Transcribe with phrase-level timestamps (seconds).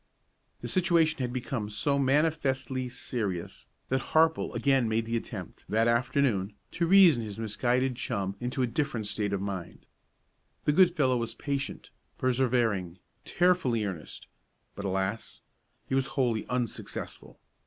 [0.61, 6.55] The situation had become so manifestly serious that Harple again made the attempt, that afternoon,
[6.71, 9.85] to reason his misguided chum into a different state of mind.
[10.65, 14.25] The good fellow was patient, persevering, tearfully earnest;
[14.73, 15.41] but, alas!
[15.85, 17.39] he was wholly unsuccessful.